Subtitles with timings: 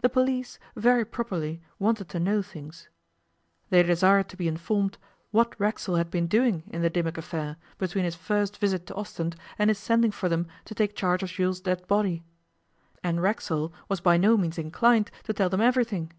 [0.00, 2.88] The police, very properly, wanted to know things.
[3.70, 4.96] They desired to be informed
[5.32, 9.34] what Racksole had been doing in the Dimmock affair, between his first visit to Ostend
[9.58, 12.22] and his sending for them to take charge of Jules' dead body.
[13.02, 16.12] And Racksole was by no means inclined to tell them everything.